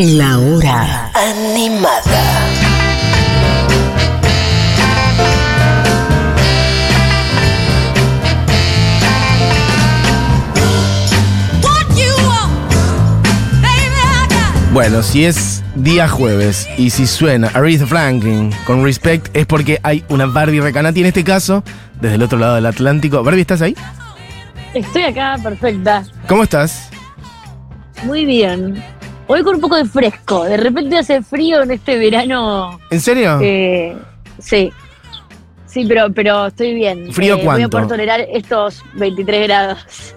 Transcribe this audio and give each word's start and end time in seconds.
La 0.00 0.38
hora 0.38 1.10
animada. 1.12 2.00
Bueno, 14.72 15.02
si 15.02 15.24
es 15.24 15.64
día 15.74 16.06
jueves 16.06 16.68
y 16.76 16.90
si 16.90 17.08
suena 17.08 17.48
Aretha 17.48 17.84
Franklin 17.84 18.52
con 18.66 18.84
Respect 18.84 19.36
es 19.36 19.46
porque 19.46 19.80
hay 19.82 20.04
una 20.10 20.26
Barbie 20.26 20.60
Recanati 20.60 21.00
en 21.00 21.06
este 21.06 21.24
caso, 21.24 21.64
desde 22.00 22.14
el 22.14 22.22
otro 22.22 22.38
lado 22.38 22.54
del 22.54 22.66
Atlántico. 22.66 23.24
Barbie, 23.24 23.40
¿estás 23.40 23.62
ahí? 23.62 23.74
Estoy 24.74 25.02
acá, 25.02 25.40
perfecta. 25.42 26.04
¿Cómo 26.28 26.44
estás? 26.44 26.88
Muy 28.04 28.24
bien. 28.24 28.80
Hoy 29.28 29.42
con 29.42 29.56
un 29.56 29.60
poco 29.60 29.76
de 29.76 29.84
fresco. 29.84 30.44
De 30.44 30.56
repente 30.56 30.96
hace 30.98 31.22
frío 31.22 31.62
en 31.62 31.70
este 31.72 31.98
verano. 31.98 32.80
¿En 32.90 33.00
serio? 33.00 33.38
eh, 33.42 33.96
sí. 34.38 34.72
Sí, 35.66 35.84
pero, 35.86 36.10
pero 36.12 36.46
estoy 36.46 36.74
bien. 36.74 37.12
¿Frío 37.12 37.34
Eh, 37.34 37.44
Voy 37.44 37.44
a 37.44 37.44
cuánto? 37.68 37.70
poder 37.70 37.88
tolerar 37.88 38.20
estos 38.32 38.82
23 38.94 39.46
grados. 39.46 40.14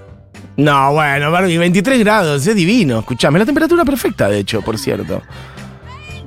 No, 0.56 0.94
bueno, 0.94 1.30
Barbie, 1.32 1.58
23 1.58 2.00
grados, 2.00 2.48
es 2.48 2.56
divino. 2.56 3.00
Escuchame, 3.00 3.38
la 3.40 3.46
temperatura 3.46 3.84
perfecta, 3.84 4.30
de 4.30 4.40
hecho, 4.40 4.62
por 4.62 4.78
cierto. 4.78 5.22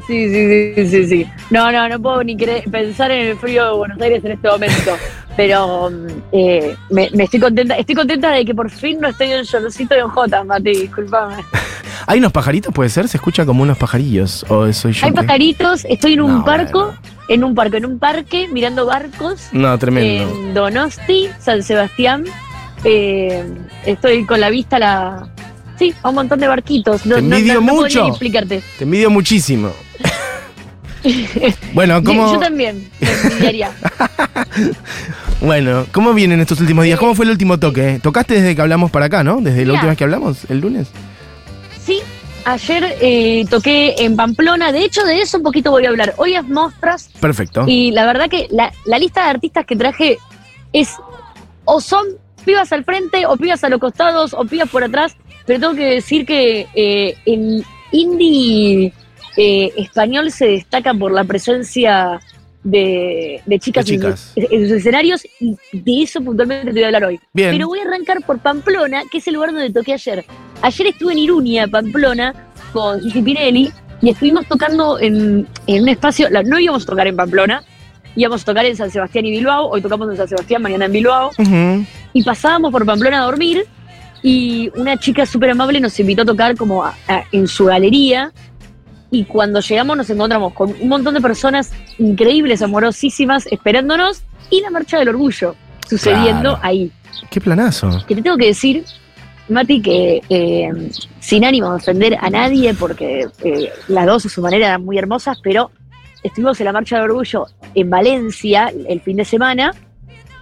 Sí, 0.07 0.29
sí, 0.29 0.75
sí, 0.75 0.87
sí, 0.89 1.07
sí. 1.07 1.27
No, 1.51 1.73
no, 1.73 1.89
no 1.89 1.99
puedo 2.01 2.23
ni 2.23 2.37
pensar 2.37 3.11
en 3.11 3.29
el 3.29 3.39
frío 3.39 3.65
de 3.65 3.73
Buenos 3.79 4.01
Aires 4.01 4.23
en 4.25 4.33
este 4.33 4.49
momento. 4.49 4.97
Pero 5.37 5.91
mm, 5.91 6.07
eh, 6.33 6.77
me, 6.91 7.09
me 7.15 7.25
estoy 7.25 7.41
contenta. 7.41 7.77
Estoy 7.77 7.95
contenta 7.95 8.31
de 8.31 8.45
que 8.45 8.55
por 8.55 8.71
fin 8.71 9.01
no 9.01 9.09
estoy 9.09 9.33
en 9.33 9.43
Yolocito 9.45 9.97
y 9.97 10.01
en 10.01 10.09
J, 10.09 10.45
Mati, 10.45 10.71
disculpame. 10.71 11.37
¿Hay 12.07 12.19
unos 12.19 12.33
pajaritos, 12.33 12.73
puede 12.75 12.91
ser? 12.91 13.09
¿Se 13.09 13.17
escucha 13.17 13.47
como 13.47 13.63
unos 13.63 13.79
pajarillos? 13.79 14.45
¿O 14.49 14.71
soy 14.73 14.93
yo? 14.93 15.07
Hay 15.07 15.13
que- 15.13 15.17
pajaritos, 15.23 15.85
estoy 15.89 16.15
en 16.15 16.21
un 16.23 16.39
No, 16.39 16.45
barco, 16.45 16.85
bueno. 16.87 16.99
en 17.29 17.45
un 17.45 17.55
parque, 17.55 17.77
en 17.79 17.87
un 17.87 17.99
parque, 17.99 18.49
mirando 18.49 18.87
barcos. 18.87 19.49
No, 19.53 19.79
tremendo. 19.79 20.31
en 20.35 20.55
Donosti, 20.55 21.29
San 21.41 21.63
Sebastián. 21.63 22.25
Eh, 22.85 23.43
estoy 23.87 24.25
con 24.27 24.41
la 24.41 24.51
vista 24.51 24.77
a 24.77 24.79
la. 24.81 25.29
Sí, 25.79 25.95
a 26.03 26.11
un 26.11 26.15
montón 26.17 26.39
de 26.41 26.47
barquitos. 26.49 27.05
No, 27.07 27.15
Te 27.17 27.21
envidio 27.23 27.55
no- 27.55 27.63
mucho. 27.63 28.07
explicarte. 28.09 28.63
Te 28.79 28.85
envidio 28.85 29.11
muchísimo. 29.11 29.71
bueno, 31.75 32.03
¿cómo, 32.03 32.33
Yo 32.33 32.39
también, 32.39 32.89
me 33.41 33.69
bueno, 35.47 35.85
¿cómo 35.93 36.15
vienen 36.15 36.41
estos 36.41 36.61
últimos 36.61 36.85
días? 36.85 36.99
¿Cómo 36.99 37.15
fue 37.15 37.25
el 37.27 37.31
último 37.33 37.59
toque? 37.59 37.99
Tocaste 38.03 38.35
desde 38.35 38.55
que 38.57 38.63
hablamos 38.63 38.91
para 38.91 39.07
acá, 39.07 39.23
¿no? 39.23 39.41
Desde 39.41 39.67
la 39.67 39.75
última 39.75 39.91
vez 39.91 39.99
que 39.99 40.05
hablamos, 40.05 40.47
el 40.49 40.61
lunes. 40.61 40.89
Sí, 41.85 42.01
ayer 42.45 42.97
eh, 43.01 43.45
toqué 43.51 43.95
en 43.99 44.17
Pamplona. 44.17 44.73
De 44.73 44.85
hecho, 44.85 45.05
de 45.05 45.21
eso 45.21 45.37
un 45.39 45.43
poquito 45.43 45.71
voy 45.71 45.85
a 45.87 45.89
hablar. 45.91 46.15
Hoy 46.17 46.35
es 46.35 46.45
Mostras 46.45 47.11
Perfecto. 47.21 47.65
y 47.67 47.91
la 47.91 48.07
verdad 48.07 48.29
que 48.29 48.49
la, 48.51 48.73
la 48.87 48.99
lista 48.99 49.25
de 49.25 49.31
artistas 49.31 49.67
que 49.67 49.77
traje 49.77 50.19
es 50.73 50.91
o 51.65 51.81
son 51.81 52.07
pibas 52.45 52.73
al 52.73 52.85
frente 52.85 53.27
o 53.27 53.37
pibas 53.37 53.65
a 53.65 53.69
los 53.69 53.81
costados 53.81 54.35
o 54.35 54.45
pibas 54.45 54.69
por 54.69 54.85
atrás. 54.85 55.17
Pero 55.47 55.61
tengo 55.61 55.75
que 55.75 55.87
decir 55.87 56.25
que 56.25 56.67
eh, 56.75 57.17
el 57.27 57.65
indie 57.93 58.93
eh, 59.37 59.73
español 59.77 60.31
se 60.31 60.47
destaca 60.47 60.95
por 60.95 61.13
la 61.13 61.25
presencia 61.25 62.19
de, 62.63 63.43
de 63.45 63.59
chicas, 63.59 63.85
De 63.85 63.93
chicas. 63.93 64.33
En, 64.37 64.47
en 64.51 64.69
sus 64.69 64.79
escenarios 64.79 65.27
y 65.39 65.55
de 65.73 66.03
eso 66.03 66.23
puntualmente 66.23 66.69
te 66.69 66.73
voy 66.73 66.83
a 66.85 66.87
hablar 66.87 67.05
hoy. 67.05 67.21
Bien. 67.35 67.51
Pero 67.51 67.69
voy 67.69 67.81
a 67.81 67.83
arrancar 67.83 68.23
por 68.25 68.39
Pamplona, 68.39 69.03
que 69.11 69.19
es 69.19 69.27
el 69.29 69.35
lugar 69.35 69.53
donde 69.53 69.71
toqué 69.71 69.93
ayer. 69.93 70.25
Ayer 70.63 70.87
estuve 70.89 71.13
en 71.13 71.19
Iruña, 71.19 71.67
Pamplona, 71.69 72.35
con 72.73 73.01
Gigi 73.01 73.23
Pinelli 73.23 73.71
y 74.01 74.11
estuvimos 74.11 74.47
tocando 74.47 74.99
en, 74.99 75.47
en 75.67 75.83
un 75.83 75.89
espacio, 75.89 76.29
la- 76.31 76.43
no 76.43 76.59
íbamos 76.59 76.83
a 76.85 76.87
tocar 76.87 77.07
en 77.07 77.17
Pamplona, 77.17 77.63
íbamos 78.17 78.43
a 78.43 78.45
tocar 78.45 78.65
en 78.65 78.77
San 78.77 78.91
Sebastián 78.91 79.27
y 79.27 79.31
Bilbao, 79.31 79.69
hoy 79.69 79.81
tocamos 79.83 80.09
en 80.11 80.17
San 80.17 80.29
Sebastián, 80.29 80.63
mañana 80.63 80.87
en 80.87 80.93
Bilbao, 80.93 81.31
y 82.13 82.23
pasábamos 82.23 82.73
por 82.73 82.85
Pamplona 82.87 83.23
a 83.23 83.25
dormir 83.25 83.65
y 84.23 84.71
una 84.77 84.97
chica 84.99 85.27
súper 85.27 85.51
amable 85.51 85.81
nos 85.81 85.99
invitó 86.01 86.23
a 86.23 86.25
tocar 86.25 86.57
como 86.57 86.83
a- 86.85 86.95
a- 87.09 87.25
en 87.31 87.47
su 87.47 87.67
galería 87.67 88.33
y 89.11 89.25
cuando 89.25 89.61
llegamos 89.61 89.97
nos 89.99 90.09
encontramos 90.11 90.55
con 90.55 90.75
un 90.81 90.89
montón 90.89 91.15
de 91.15 91.21
personas 91.21 91.73
increíbles, 91.99 92.63
amorosísimas, 92.63 93.47
esperándonos 93.51 94.23
y 94.51 94.61
la 94.63 94.71
marcha 94.71 94.99
del 94.99 95.11
orgullo 95.11 95.55
sucediendo 95.89 96.41
Claro. 96.55 96.59
ahí. 96.63 96.91
Qué 97.31 97.41
planazo. 97.41 98.03
Que 98.09 98.15
te 98.17 98.23
tengo 98.23 98.37
que 98.39 98.47
decir, 98.47 98.85
Mati, 99.49 99.83
que 99.83 100.23
eh, 100.29 100.71
sin 101.21 101.45
ánimo 101.45 101.71
de 101.71 101.77
ofender 101.77 102.17
a 102.21 102.31
nadie, 102.31 102.73
porque 102.75 103.27
eh, 103.43 103.71
las 103.89 104.07
dos 104.07 104.27
a 104.27 104.29
su 104.29 104.41
manera 104.41 104.67
eran 104.69 104.85
muy 104.85 104.97
hermosas, 104.99 105.39
pero 105.43 105.71
estuvimos 106.23 106.59
en 106.61 106.65
la 106.67 106.73
Marcha 106.73 106.97
del 106.97 107.11
Orgullo 107.11 107.47
en 107.75 107.91
Valencia 107.91 108.73
el 108.89 109.01
fin 109.03 109.17
de 109.19 109.25
semana, 109.25 109.73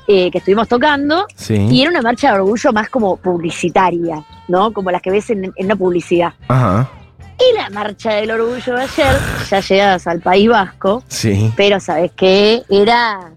eh, 0.07 0.31
que 0.31 0.39
estuvimos 0.39 0.69
tocando, 0.69 1.27
Sí. 1.37 1.55
y 1.71 1.83
era 1.83 1.91
una 1.91 2.03
marcha 2.03 2.33
de 2.33 2.41
orgullo 2.41 2.73
más 2.73 2.89
como 2.89 3.17
publicitaria, 3.17 4.25
¿no? 4.49 4.73
Como 4.73 4.91
las 4.91 5.01
que 5.03 5.11
ves 5.11 5.31
en, 5.31 5.45
en 5.45 5.65
una 5.67 5.77
publicidad. 5.77 6.35
Ajá. 6.49 6.91
Y 7.39 7.57
la 7.57 7.71
marcha 7.71 8.15
del 8.15 8.31
orgullo 8.33 8.75
de 8.77 8.83
ayer, 8.83 9.17
ya 9.51 9.61
llegadas 9.61 10.07
al 10.07 10.21
País 10.21 10.49
Vasco, 10.49 11.03
Sí. 11.09 11.51
pero 11.57 11.81
¿sabes 11.81 12.13
qué? 12.17 12.63
Era 12.69 13.33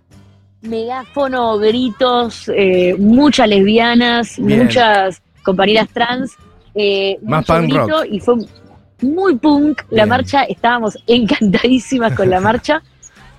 megáfono, 0.62 1.58
gritos, 1.60 2.50
eh, 2.56 2.96
muchas 2.98 3.48
lesbianas, 3.48 4.36
Bien. 4.38 4.64
muchas 4.64 5.22
compañeras 5.46 5.88
trans, 5.94 6.34
eh, 6.74 7.18
Más 7.22 7.46
punk 7.46 7.74
rock. 7.74 8.06
y 8.12 8.20
fue 8.20 8.36
muy 9.02 9.36
punk 9.38 9.82
la 9.92 10.04
Bien. 10.04 10.10
marcha, 10.10 10.44
estábamos 10.44 10.98
encantadísimas 11.08 12.14
con 12.16 12.30
la 12.30 12.42
marcha 12.42 12.82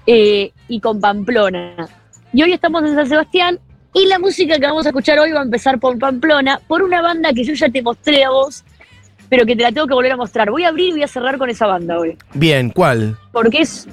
eh, 0.07 0.53
y 0.69 0.81
con 0.81 1.01
Pamplona. 1.01 1.89
Y 2.33 2.43
hoy 2.43 2.53
estamos 2.53 2.83
en 2.85 2.95
San 2.95 3.09
Sebastián 3.09 3.59
y 3.93 4.07
la 4.07 4.19
música 4.19 4.59
que 4.59 4.67
vamos 4.67 4.87
a 4.87 4.91
escuchar 4.91 5.19
hoy 5.19 5.33
va 5.33 5.41
a 5.41 5.45
empezar 5.45 5.79
por 5.81 5.99
Pamplona, 5.99 6.61
por 6.67 6.83
una 6.83 7.03
banda 7.03 7.33
que 7.33 7.45
yo 7.45 7.55
ya 7.55 7.69
te 7.69 7.83
mostré 7.83 8.25
a 8.25 8.31
vos, 8.31 8.63
pero 9.29 9.45
que 9.47 9.57
te 9.57 9.63
la 9.63 9.73
tengo 9.73 9.87
que 9.87 9.95
volver 9.95 10.13
a 10.13 10.17
mostrar. 10.17 10.51
Voy 10.51 10.65
a 10.65 10.69
abrir 10.69 10.89
y 10.89 10.93
voy 10.93 11.03
a 11.03 11.09
cerrar 11.09 11.39
con 11.39 11.51
esa 11.51 11.67
banda 11.67 11.99
hoy 11.99 12.17
Bien, 12.35 12.71
¿cuál? 12.71 13.17
porque 13.33 13.63
es, 13.63 13.89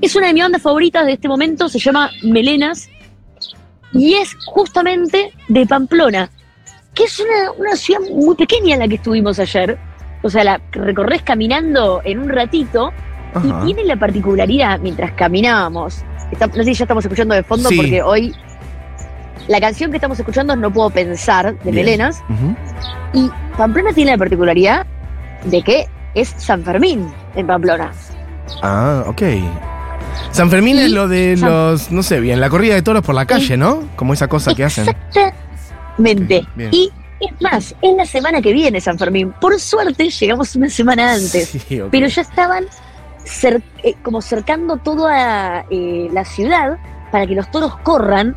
es 0.00 0.16
una 0.16 0.28
de 0.28 0.32
mis 0.34 0.42
bandas 0.42 0.62
favoritas 0.62 1.04
de 1.06 1.12
este 1.12 1.28
momento, 1.28 1.68
se 1.68 1.78
llama 1.78 2.10
Melenas, 2.22 2.88
y 3.92 4.14
es 4.14 4.34
justamente 4.46 5.30
de 5.48 5.66
Pamplona, 5.66 6.30
que 6.94 7.04
es 7.04 7.18
una, 7.20 7.52
una 7.58 7.76
ciudad 7.76 8.00
muy 8.10 8.34
pequeña 8.36 8.74
en 8.74 8.80
la 8.80 8.88
que 8.88 8.94
estuvimos 8.96 9.38
ayer, 9.38 9.78
o 10.22 10.30
sea, 10.30 10.44
la 10.44 10.60
recorres 10.72 11.22
caminando 11.22 12.00
en 12.04 12.18
un 12.20 12.28
ratito, 12.28 12.92
Ajá. 13.34 13.60
y 13.62 13.66
tiene 13.66 13.84
la 13.84 13.96
particularidad, 13.96 14.78
mientras 14.80 15.12
caminábamos, 15.12 16.04
está- 16.30 16.46
no 16.46 16.54
sé 16.54 16.64
si 16.64 16.74
ya 16.74 16.84
estamos 16.84 17.04
escuchando 17.04 17.34
de 17.34 17.42
fondo, 17.42 17.68
Sí. 17.68 17.76
porque 17.76 18.02
hoy 18.02 18.34
la 19.48 19.60
canción 19.60 19.90
que 19.90 19.96
estamos 19.98 20.18
escuchando 20.18 20.52
es 20.54 20.58
No 20.58 20.72
Puedo 20.72 20.90
Pensar, 20.90 21.54
de 21.58 21.70
Bien. 21.70 21.84
Melenas, 21.84 22.22
y 23.12 23.28
Pamplona 23.56 23.92
tiene 23.92 24.12
la 24.12 24.18
particularidad 24.18 24.86
de 25.44 25.62
que 25.62 25.86
es 26.14 26.28
San 26.38 26.62
Fermín 26.62 27.12
en 27.34 27.46
Pamplona. 27.46 27.90
Ah, 28.62 29.04
ok. 29.06 29.22
San 30.30 30.48
Fermín 30.48 30.76
Y 30.76 30.82
es 30.82 30.90
lo 30.92 31.08
de 31.08 31.36
San- 31.36 31.48
los, 31.50 31.90
no 31.90 32.02
sé, 32.02 32.20
bien, 32.20 32.40
la 32.40 32.48
corrida 32.48 32.74
de 32.74 32.82
toros 32.82 33.02
por 33.02 33.14
la 33.14 33.26
calle, 33.26 33.56
¿no? 33.56 33.82
Como 33.96 34.12
esa 34.14 34.28
cosa 34.28 34.54
que 34.54 34.64
hacen. 34.64 34.86
Exactamente. 35.98 36.46
Y 36.72 36.92
es 37.20 37.40
más, 37.40 37.74
es 37.80 37.96
la 37.96 38.06
semana 38.06 38.42
que 38.42 38.52
viene 38.52 38.80
San 38.80 38.98
Fermín. 38.98 39.32
Por 39.40 39.58
suerte 39.60 40.08
llegamos 40.10 40.54
una 40.56 40.68
semana 40.68 41.12
antes, 41.14 41.48
Sí, 41.48 41.82
pero 41.90 42.06
ya 42.06 42.22
estaban 42.22 42.64
cer- 43.24 43.62
eh, 43.82 43.94
como 44.02 44.20
cercando 44.20 44.76
toda 44.78 45.64
eh, 45.70 46.08
la 46.12 46.24
ciudad 46.24 46.78
para 47.10 47.26
que 47.26 47.34
los 47.34 47.50
toros 47.50 47.76
corran. 47.78 48.34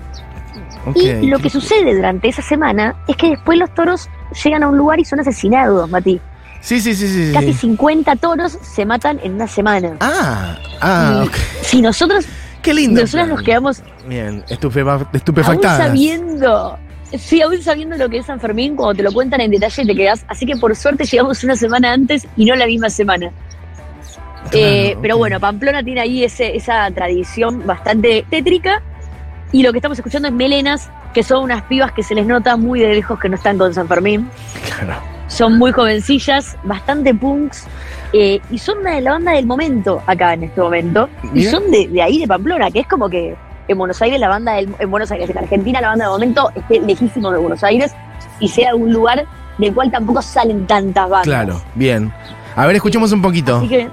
Y 0.96 1.28
lo 1.28 1.40
que 1.40 1.50
sucede 1.50 1.96
durante 1.96 2.29
esa 2.29 2.41
semana 2.41 2.96
es 3.07 3.16
que 3.17 3.29
después 3.31 3.57
los 3.59 3.73
toros 3.73 4.09
llegan 4.44 4.63
a 4.63 4.69
un 4.69 4.78
lugar 4.78 5.00
y 5.00 5.06
son 5.06 5.19
asesinados, 5.19 5.90
Mati. 5.90 6.19
Sí, 6.62 6.79
sí, 6.81 6.96
sí, 6.96 7.07
sí. 7.07 7.31
Casi 7.34 7.53
sí. 7.53 7.59
50 7.59 8.16
toros 8.16 8.58
se 8.61 8.85
matan 8.85 9.20
en 9.23 9.34
una 9.34 9.47
semana. 9.47 9.97
Ah, 9.99 10.58
ah, 10.82 11.22
Y 11.23 11.28
ok. 11.28 11.35
Si 11.61 11.82
nosotros, 11.82 12.26
Qué 12.61 12.73
lindo. 12.73 13.02
nosotros 13.02 13.28
nos 13.28 13.41
quedamos 13.43 13.82
Bien, 14.08 14.43
estupefa- 14.49 15.08
aún 15.46 15.61
sabiendo, 15.61 16.78
sí, 17.18 17.42
aún 17.42 17.62
sabiendo 17.62 17.96
lo 17.98 18.09
que 18.09 18.18
es 18.18 18.26
San 18.26 18.40
Fermín, 18.40 18.76
cuando 18.76 18.96
te 18.96 19.04
lo 19.04 19.12
cuentan 19.12 19.42
en 19.42 19.52
detalle 19.52 19.86
te 19.86 19.96
quedas. 19.96 20.26
Así 20.28 20.46
que 20.46 20.56
por 20.58 20.76
suerte 20.76 21.06
llegamos 21.06 21.44
una 21.44 21.56
semana 21.56 21.94
antes 21.94 22.28
y 22.36 22.46
no 22.46 22.56
la 22.56 22.66
misma 22.66 22.90
semana. 22.90 23.32
Eh, 24.54 24.96
Pero 25.02 25.18
bueno, 25.18 25.40
Pamplona 25.40 25.84
tiene 25.84 26.02
ahí 26.02 26.24
ese, 26.24 26.56
esa 26.56 26.90
tradición 26.92 27.66
bastante 27.66 28.26
tétrica. 28.30 28.82
Y 29.52 29.64
lo 29.64 29.72
que 29.72 29.78
estamos 29.80 29.98
escuchando 29.98 30.28
es 30.28 30.34
Melenas, 30.34 30.90
que 31.14 31.24
son 31.24 31.44
unas 31.44 31.64
pibas 31.64 31.92
que 31.94 32.04
se 32.04 32.14
les 32.16 32.26
nota 32.26 32.58
muy 32.58 32.80
de 32.82 32.94
lejos 32.96 33.20
que 33.20 33.30
no 33.30 33.36
están 33.36 33.58
con 33.58 33.74
San 33.74 33.88
Fermín. 33.88 34.30
Claro. 34.80 35.02
Son 35.28 35.58
muy 35.58 35.72
jovencillas, 35.72 36.58
bastante 36.64 37.14
punks. 37.14 37.66
eh, 38.14 38.40
y 38.50 38.58
son 38.58 38.78
una 38.80 38.96
de 38.96 39.02
la 39.02 39.12
banda 39.12 39.34
del 39.34 39.46
momento 39.46 40.02
acá 40.06 40.34
en 40.34 40.44
este 40.44 40.62
momento. 40.62 41.09
Y 41.34 41.44
son 41.44 41.70
de, 41.72 41.88
de 41.88 42.02
ahí, 42.02 42.20
de 42.20 42.28
Pamplona, 42.28 42.72
que 42.72 42.80
es 42.80 42.88
como 42.88 43.09
que 43.09 43.36
en 43.67 43.78
Buenos 43.78 44.02
Aires 44.02 44.19
la 44.19 44.29
banda 44.29 44.53
del, 44.53 44.73
en 44.79 44.91
Buenos 44.91 45.11
Aires, 45.11 45.29
en 45.29 45.37
Argentina 45.37 45.81
la 45.81 45.90
banda 45.90 46.05
del 46.05 46.11
momento 46.11 46.52
esté 46.55 46.79
lejísimo 46.79 47.31
de 47.31 47.40
Buenos 47.40 47.64
Aires 47.64 47.93
y 48.40 48.47
sea 48.47 48.75
un 48.75 48.91
lugar 48.91 49.25
del 49.58 49.73
cual 49.73 49.91
tampoco 49.91 50.22
salen 50.22 50.67
tantas 50.67 51.09
bandas. 51.09 51.23
Claro, 51.23 51.61
bien. 51.75 52.14
A 52.55 52.66
ver, 52.66 52.75
escuchemos 52.75 53.11
un 53.11 53.22
poquito. 53.22 53.58
Así 53.58 53.67
que 53.67 53.90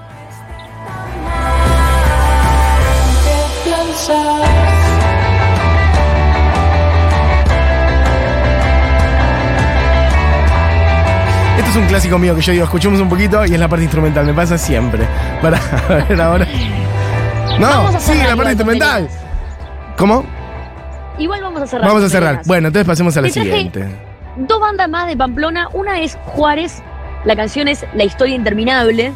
Esto 11.57 11.71
es 11.71 11.77
un 11.77 11.87
clásico 11.87 12.19
mío 12.19 12.35
que 12.35 12.43
yo 12.43 12.53
digo, 12.53 12.65
escuchemos 12.65 13.01
un 13.01 13.09
poquito 13.09 13.47
y 13.47 13.55
es 13.55 13.61
la 13.61 13.69
parte 13.69 13.85
instrumental, 13.85 14.27
me 14.27 14.35
pasa 14.35 14.59
siempre. 14.59 15.07
Para 15.41 15.59
a 15.89 16.05
ver 16.05 16.21
ahora. 16.21 16.47
No, 17.59 18.01
sí, 18.01 18.15
la 18.27 18.37
parte 18.37 18.53
instrumental. 18.53 19.09
¿Cómo? 19.97 20.25
igual 21.19 21.43
vamos 21.43 21.63
a 21.63 21.67
cerrar. 21.67 21.89
Vamos 21.89 22.03
a 22.03 22.09
cerrar. 22.09 22.43
Bueno, 22.45 22.69
entonces 22.69 22.87
pasemos 22.87 23.17
a 23.17 23.23
la 23.23 23.29
siguiente. 23.29 23.89
Dos 24.37 24.61
bandas 24.61 24.89
más 24.89 25.07
de 25.07 25.17
Pamplona. 25.17 25.69
Una 25.73 26.01
es 26.01 26.19
Juárez. 26.25 26.83
La 27.25 27.37
canción 27.37 27.69
es 27.69 27.87
La 27.95 28.05
historia 28.05 28.35
interminable. 28.35 29.13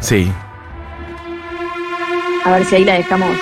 Sí. 0.00 0.32
A 2.44 2.50
ver 2.52 2.64
si 2.64 2.76
ahí 2.76 2.84
la 2.84 2.94
dejamos. 2.94 3.36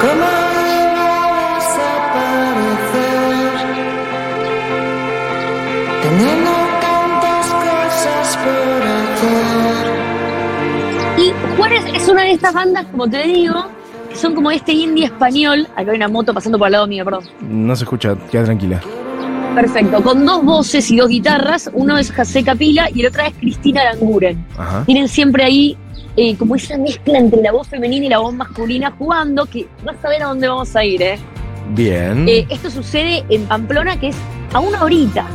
¿Cómo 0.00 0.35
es 11.72 12.08
una 12.08 12.22
de 12.22 12.32
estas 12.32 12.54
bandas, 12.54 12.86
como 12.86 13.08
te 13.08 13.22
digo, 13.24 13.66
que 14.08 14.16
son 14.16 14.34
como 14.34 14.50
este 14.50 14.72
indie 14.72 15.06
español. 15.06 15.66
Acá 15.76 15.90
hay 15.90 15.96
una 15.96 16.08
moto 16.08 16.32
pasando 16.32 16.58
por 16.58 16.66
al 16.66 16.72
lado 16.72 16.86
mío, 16.86 17.04
perdón. 17.04 17.24
No 17.40 17.74
se 17.76 17.84
escucha, 17.84 18.16
queda 18.30 18.44
tranquila. 18.44 18.80
Perfecto, 19.54 20.02
con 20.02 20.26
dos 20.26 20.44
voces 20.44 20.90
y 20.90 20.96
dos 20.96 21.08
guitarras. 21.08 21.70
Uno 21.72 21.96
es 21.96 22.12
José 22.12 22.44
Capila 22.44 22.90
y 22.92 23.00
el 23.00 23.06
otra 23.06 23.28
es 23.28 23.34
Cristina 23.34 23.82
Aranguren. 23.82 24.44
Ajá. 24.56 24.84
Tienen 24.84 25.08
siempre 25.08 25.44
ahí 25.44 25.76
eh, 26.16 26.36
como 26.36 26.56
esa 26.56 26.76
mezcla 26.76 27.18
entre 27.18 27.40
la 27.42 27.52
voz 27.52 27.68
femenina 27.68 28.06
y 28.06 28.08
la 28.08 28.18
voz 28.18 28.34
masculina 28.34 28.92
jugando, 28.98 29.46
que 29.46 29.66
vas 29.84 29.96
a 30.04 30.08
ver 30.08 30.22
a 30.22 30.26
dónde 30.26 30.48
vamos 30.48 30.74
a 30.76 30.84
ir, 30.84 31.02
¿eh? 31.02 31.18
Bien. 31.70 32.28
Eh, 32.28 32.46
esto 32.50 32.70
sucede 32.70 33.24
en 33.28 33.44
Pamplona, 33.46 33.98
que 33.98 34.08
es 34.08 34.16
a 34.52 34.60
una 34.60 34.82
horita 34.82 35.26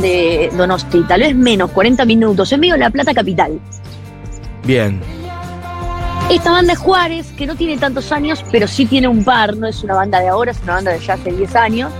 de 0.00 0.50
Donosti, 0.56 1.02
tal 1.02 1.20
vez 1.20 1.34
menos, 1.34 1.70
40 1.70 2.04
minutos, 2.04 2.52
en 2.52 2.60
medio 2.60 2.74
de 2.74 2.80
La 2.80 2.90
Plata 2.90 3.12
capital. 3.12 3.58
Bien. 4.64 5.00
Esta 6.30 6.52
banda 6.52 6.74
es 6.74 6.78
Juárez, 6.78 7.26
que 7.36 7.44
no 7.44 7.56
tiene 7.56 7.76
tantos 7.76 8.12
años, 8.12 8.44
pero 8.52 8.68
sí 8.68 8.86
tiene 8.86 9.08
un 9.08 9.24
par, 9.24 9.56
no 9.56 9.66
es 9.66 9.82
una 9.82 9.94
banda 9.94 10.20
de 10.20 10.28
ahora, 10.28 10.52
es 10.52 10.60
una 10.62 10.74
banda 10.74 10.92
de 10.92 11.00
ya 11.00 11.14
hace 11.14 11.32
10 11.32 11.56
años. 11.56 11.92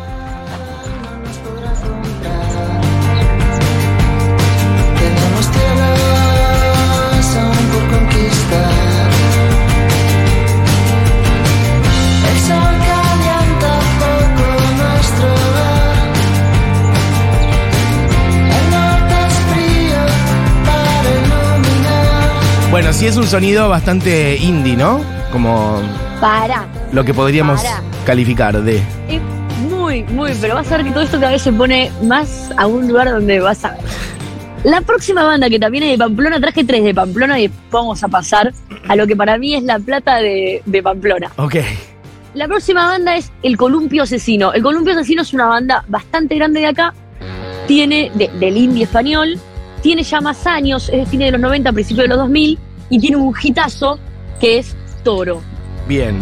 Sí 23.01 23.07
es 23.07 23.17
un 23.17 23.27
sonido 23.27 23.69
bastante 23.71 24.37
indie, 24.37 24.77
¿no? 24.77 25.01
Como 25.33 25.81
Para. 26.21 26.67
lo 26.93 27.03
que 27.05 27.15
podríamos 27.15 27.63
Para. 27.63 27.83
calificar 28.05 28.63
de. 28.63 28.77
Es 29.09 29.21
muy, 29.71 30.03
muy, 30.05 30.33
pero 30.41 30.55
vas 30.55 30.71
a 30.71 30.77
ver 30.77 30.85
que 30.87 30.91
todo 30.93 31.03
esto 31.03 31.19
cada 31.19 31.33
vez 31.33 31.41
se 31.43 31.53
pone 31.53 31.91
más 32.03 32.51
a 32.59 32.67
un 32.67 32.89
lugar 32.89 33.11
donde 33.11 33.41
vas 33.41 33.65
a 33.65 33.71
ver. 33.71 33.81
La 34.65 34.83
próxima 34.83 35.25
banda 35.25 35.49
que 35.49 35.59
también 35.59 35.85
es 35.85 35.91
de 35.93 35.99
Pamplona, 35.99 36.39
traje 36.39 36.63
tres 36.65 36.85
de 36.85 36.93
Pamplona 36.95 37.41
y 37.41 37.51
vamos 37.71 38.03
a 38.05 38.09
pasar 38.09 38.53
a 38.89 38.97
lo 38.97 39.07
que 39.07 39.17
para 39.17 39.39
mí 39.39 39.55
es 39.55 39.63
la 39.63 39.79
plata 39.79 40.17
de, 40.17 40.63
de 40.67 40.83
Pamplona. 40.83 41.31
Ok. 41.37 41.57
La 42.35 42.47
próxima 42.47 42.85
banda 42.87 43.17
es 43.17 43.33
El 43.43 43.57
Columpio 43.57 44.03
Asesino. 44.03 44.53
El 44.53 44.63
Columpio 44.63 44.93
Asesino 44.93 45.23
es 45.23 45.33
una 45.33 45.47
banda 45.47 45.85
bastante 45.89 46.35
grande 46.35 46.61
de 46.61 46.67
acá, 46.67 46.93
tiene 47.67 48.13
de- 48.15 48.29
del 48.39 48.57
indie 48.59 48.85
español, 48.85 49.39
tiene 49.83 50.03
ya 50.03 50.21
más 50.21 50.47
años, 50.47 50.91
es 50.91 50.99
de 50.99 51.07
fines 51.07 51.29
de 51.29 51.33
los 51.33 51.41
90, 51.41 51.73
principios 51.73 52.05
de 52.05 52.09
los 52.09 52.19
2000, 52.19 52.59
y 52.91 52.99
tiene 52.99 53.17
un 53.17 53.35
hitazo 53.41 53.99
que 54.41 54.59
es 54.59 54.77
Toro. 55.03 55.41
Bien. 55.89 56.19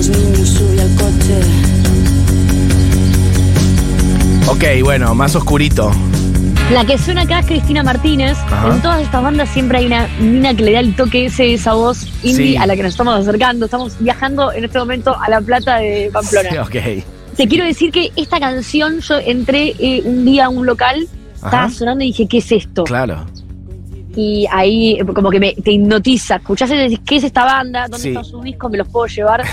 Vamos 0.00 0.18
niños, 0.18 0.48
sube 0.48 0.80
al 0.80 0.94
coche. 0.94 1.40
Ok, 4.48 4.82
bueno, 4.82 5.14
más 5.14 5.36
oscurito. 5.36 5.90
La 6.72 6.86
que 6.86 6.96
suena 6.96 7.22
acá 7.22 7.40
es 7.40 7.46
Cristina 7.46 7.82
Martínez. 7.82 8.38
Ajá. 8.46 8.74
En 8.74 8.80
todas 8.80 9.02
estas 9.02 9.22
bandas 9.22 9.50
siempre 9.50 9.76
hay 9.76 9.84
una 9.86 10.08
mina 10.18 10.54
que 10.54 10.62
le 10.62 10.72
da 10.72 10.80
el 10.80 10.96
toque 10.96 11.26
ese, 11.26 11.52
esa 11.52 11.74
voz 11.74 12.06
indie 12.22 12.52
Sí. 12.52 12.56
a 12.56 12.66
la 12.66 12.76
que 12.76 12.82
nos 12.82 12.92
estamos 12.92 13.14
acercando. 13.20 13.66
Estamos 13.66 13.94
viajando 14.00 14.50
en 14.54 14.64
este 14.64 14.78
momento 14.78 15.14
a 15.20 15.28
La 15.28 15.42
Plata 15.42 15.76
de 15.76 16.08
Pamplona. 16.10 16.48
Sí, 16.50 16.56
ok. 16.96 17.04
Te 17.36 17.46
quiero 17.46 17.66
decir 17.66 17.92
que 17.92 18.10
esta 18.16 18.40
canción, 18.40 19.00
yo 19.00 19.18
entré 19.18 19.74
eh, 19.78 20.00
un 20.06 20.24
día 20.24 20.46
a 20.46 20.48
un 20.48 20.64
local, 20.64 21.06
estaba 21.34 21.68
sonando 21.68 22.04
y 22.04 22.06
dije, 22.08 22.26
¿qué 22.26 22.38
es 22.38 22.50
esto? 22.52 22.84
Claro. 22.84 23.26
Y 24.16 24.44
ahí 24.50 24.98
como 25.14 25.30
que 25.30 25.38
me, 25.38 25.52
te 25.54 25.70
hipnotiza. 25.72 26.36
Escuchás 26.36 26.70
y 26.72 26.76
decís, 26.76 27.00
¿qué 27.06 27.16
es 27.16 27.24
esta 27.24 27.44
banda? 27.44 27.82
¿Dónde 27.82 27.98
Sí. 27.98 28.08
están 28.08 28.24
sus 28.24 28.42
discos? 28.42 28.70
¿Me 28.70 28.78
los 28.78 28.88
puedo 28.88 29.06
llevar? 29.06 29.44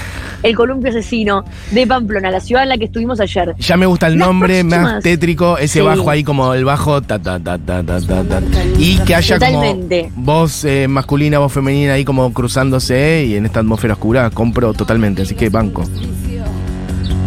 El 0.42 0.56
Columpio 0.56 0.90
Asesino 0.90 1.44
de 1.72 1.86
Pamplona, 1.86 2.32
la 2.32 2.40
ciudad 2.40 2.64
en 2.64 2.70
la 2.70 2.78
que 2.78 2.86
estuvimos 2.86 3.20
ayer. 3.20 3.56
Ya 3.60 3.78
me 3.78 3.86
gusta 3.86 4.08
el 4.08 4.18
Las 4.18 4.28
nombre, 4.28 4.64
más 4.64 5.02
tétrico, 5.04 5.58
ese 5.58 5.80
Sí. 5.80 5.86
bajo 5.86 6.10
ahí 6.10 6.24
como 6.24 6.54
el 6.54 6.66
bajo 6.66 7.02
ta 7.02 7.20
ta 7.20 7.40
ta 7.40 7.58
ta 7.58 7.84
ta 7.84 8.00
ta, 8.00 8.24
ta. 8.24 8.42
y 8.80 8.98
que 9.00 9.14
haya 9.16 9.36
Totalmente. 9.36 10.12
como 10.14 10.26
voz 10.26 10.64
eh, 10.66 10.88
masculina, 10.88 11.40
voz 11.40 11.54
femenina 11.54 11.94
ahí 11.94 12.04
como 12.06 12.32
cruzándose 12.34 13.26
y 13.28 13.36
en 13.36 13.46
esta 13.46 13.60
atmósfera 13.60 13.94
oscura 13.94 14.30
compro 14.32 14.74
totalmente, 14.74 15.22
así 15.24 15.36
que 15.36 15.50
banco. 15.50 15.84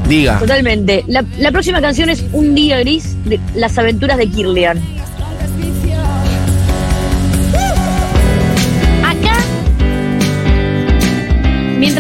Diga. 0.09 0.39
Totalmente. 0.41 1.05
La, 1.07 1.25
la 1.39 1.53
próxima 1.53 1.81
canción 1.81 2.09
es 2.11 2.25
Un 2.33 2.55
día 2.55 2.81
gris 2.81 3.17
de 3.25 3.39
las 3.55 3.79
aventuras 3.79 4.19
de 4.19 4.27
Kirlian. 4.29 4.81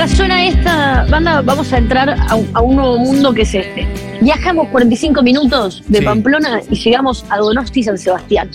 Mientras 0.00 0.16
suena 0.16 0.42
esta 0.46 1.04
banda, 1.10 1.42
vamos 1.42 1.70
a 1.74 1.76
entrar 1.76 2.08
a, 2.08 2.34
un- 2.34 2.48
a 2.54 2.60
un 2.62 2.76
nuevo 2.76 2.96
mundo 2.98 3.34
que 3.34 3.42
es 3.42 3.54
este. 3.54 3.86
Viajamos 4.22 4.68
45 4.68 5.22
minutos 5.22 5.82
de 5.88 5.98
Sí. 5.98 6.04
Pamplona 6.06 6.60
y 6.70 6.74
llegamos 6.76 7.22
a 7.28 7.36
Donosti 7.36 7.82
San 7.82 7.98
Sebastián. 7.98 8.48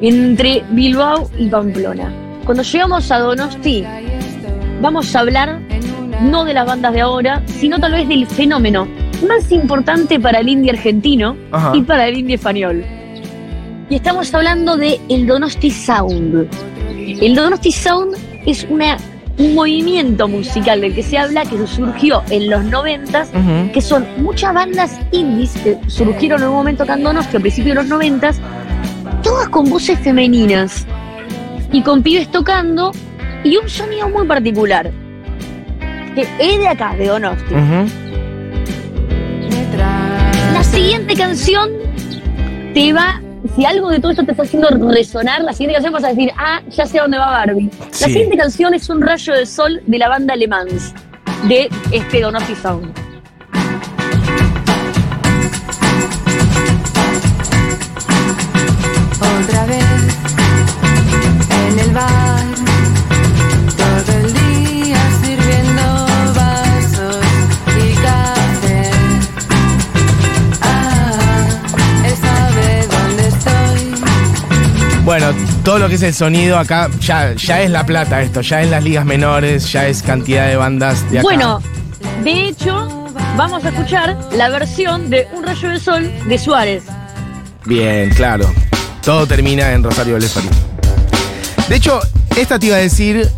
Entre 0.00 0.64
Bilbao 0.70 1.30
y 1.38 1.46
Pamplona. 1.48 2.10
Cuando 2.46 2.62
llegamos 2.62 3.10
a 3.12 3.18
Donosti, 3.18 3.84
vamos 4.80 5.14
a 5.14 5.20
hablar 5.20 5.60
no 6.22 6.46
de 6.46 6.54
las 6.54 6.66
bandas 6.66 6.94
de 6.94 7.02
ahora, 7.02 7.42
sino 7.46 7.78
tal 7.78 7.92
vez 7.92 8.08
del 8.08 8.26
fenómeno 8.26 8.88
más 9.28 9.52
importante 9.52 10.18
para 10.18 10.38
el 10.38 10.48
indie 10.48 10.70
argentino 10.70 11.36
Ajá. 11.52 11.72
y 11.76 11.82
para 11.82 12.08
el 12.08 12.16
indie 12.16 12.36
español. 12.36 12.82
Y 13.90 13.96
estamos 13.96 14.32
hablando 14.32 14.78
de 14.78 14.98
el 15.10 15.26
Donosti 15.26 15.70
Sound. 15.70 16.48
El 17.20 17.34
Donosti 17.34 17.72
Sound 17.72 18.14
es 18.46 18.66
una 18.70 18.96
un 19.40 19.54
movimiento 19.54 20.28
musical 20.28 20.80
del 20.82 20.94
que 20.94 21.02
se 21.02 21.16
habla 21.18 21.42
que 21.44 21.66
surgió 21.66 22.22
en 22.30 22.50
los 22.50 22.62
noventas, 22.64 23.30
Ujú. 23.30 23.72
que 23.72 23.80
son 23.80 24.06
muchas 24.18 24.52
bandas 24.52 24.98
indies 25.12 25.52
que 25.64 25.78
surgieron 25.86 26.42
en 26.42 26.48
un 26.48 26.54
momento 26.54 26.84
candonos 26.86 27.26
que 27.28 27.38
a 27.38 27.40
principios 27.40 27.74
de 27.76 27.82
los 27.82 27.88
noventas, 27.88 28.38
todas 29.22 29.48
con 29.48 29.68
voces 29.70 29.98
femeninas 30.00 30.86
y 31.72 31.82
con 31.82 32.02
pibes 32.02 32.30
tocando 32.30 32.92
y 33.42 33.56
un 33.56 33.68
sonido 33.68 34.08
muy 34.10 34.26
particular. 34.26 34.90
Que 36.14 36.22
es 36.38 36.58
de 36.58 36.68
acá, 36.68 36.94
de 36.96 37.06
Donosti. 37.06 37.54
La 40.52 40.62
siguiente 40.64 41.14
canción 41.14 41.70
te 42.74 42.92
va. 42.92 43.20
Si 43.56 43.64
algo 43.64 43.90
de 43.90 43.98
todo 44.00 44.10
esto 44.12 44.24
te 44.24 44.32
está 44.32 44.42
haciendo 44.42 44.68
resonar, 44.90 45.42
la 45.42 45.52
siguiente 45.52 45.74
canción 45.74 45.92
vas 45.92 46.04
a 46.04 46.08
decir, 46.08 46.30
ah, 46.36 46.60
ya 46.68 46.86
sé 46.86 46.98
a 46.98 47.02
dónde 47.02 47.18
va 47.18 47.30
Barbie. 47.30 47.70
La 48.00 48.06
siguiente 48.06 48.36
canción 48.36 48.74
es 48.74 48.88
un 48.90 49.00
rayo 49.00 49.34
de 49.34 49.46
sol 49.46 49.82
de 49.86 49.98
la 49.98 50.08
banda 50.08 50.36
Le 50.36 50.46
Mans, 50.46 50.94
de 51.48 51.70
este 51.90 52.20
Donosti 52.20 52.54
Sound. 52.54 52.92
Otra 59.42 59.66
vez 59.66 59.84
en 61.50 61.78
el 61.78 61.90
bar, 61.92 62.19
Bueno, 75.10 75.32
todo 75.64 75.80
lo 75.80 75.88
que 75.88 75.96
es 75.96 76.02
el 76.04 76.14
sonido 76.14 76.56
acá 76.56 76.88
ya, 77.00 77.34
ya 77.34 77.62
es 77.62 77.70
la 77.72 77.84
plata 77.84 78.22
esto, 78.22 78.42
ya 78.42 78.62
es 78.62 78.70
las 78.70 78.84
ligas 78.84 79.04
menores, 79.04 79.72
ya 79.72 79.88
es 79.88 80.04
cantidad 80.04 80.46
de 80.46 80.54
bandas 80.54 81.02
de 81.10 81.18
acá. 81.18 81.24
Bueno, 81.24 81.60
de 82.22 82.46
hecho, 82.46 83.10
vamos 83.36 83.64
a 83.64 83.70
escuchar 83.70 84.16
la 84.30 84.48
versión 84.50 85.10
de 85.10 85.26
Un 85.32 85.42
rayo 85.42 85.68
de 85.68 85.80
sol 85.80 86.08
de 86.28 86.38
Suárez. 86.38 86.84
Bien, 87.64 88.10
claro. 88.10 88.54
Todo 89.02 89.26
termina 89.26 89.72
en 89.72 89.82
Rosario 89.82 90.14
Blefari. 90.14 90.48
De 91.68 91.74
hecho, 91.74 91.98
esta 92.36 92.60
te 92.60 92.66
iba 92.66 92.76
a 92.76 92.78
decir 92.78 93.28